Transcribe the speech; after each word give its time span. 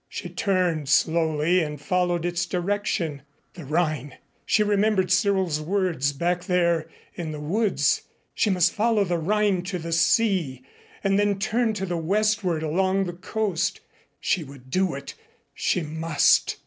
She 0.09 0.29
turned 0.29 0.89
slowly 0.89 1.61
and 1.61 1.79
followed 1.79 2.25
its 2.25 2.47
direction. 2.47 3.21
The 3.53 3.65
Rhine 3.65 4.17
she 4.47 4.63
remembered 4.63 5.11
Cyril's 5.11 5.61
words 5.61 6.11
back 6.11 6.45
there 6.45 6.89
in 7.13 7.31
the 7.31 7.39
woods. 7.39 8.01
She 8.33 8.49
must 8.49 8.73
follow 8.73 9.03
the 9.03 9.19
Rhine 9.19 9.61
to 9.65 9.77
the 9.77 9.91
sea 9.93 10.63
and 11.03 11.19
then 11.19 11.37
turn 11.37 11.73
to 11.73 11.85
the 11.85 11.97
westward 11.97 12.63
along 12.63 13.03
the 13.03 13.13
coast. 13.13 13.79
She 14.19 14.43
would 14.43 14.71
do 14.71 14.95
it. 14.95 15.13
She 15.53 15.83
must. 15.83 16.57